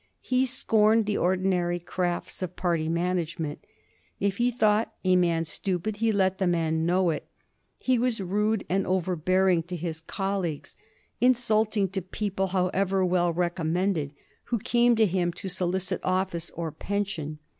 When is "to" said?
9.69-9.75, 11.89-12.01, 14.95-15.05, 15.33-15.47